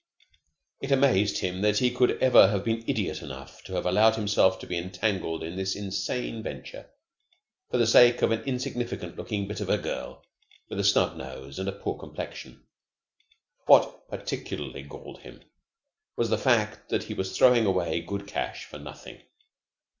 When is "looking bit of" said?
9.15-9.69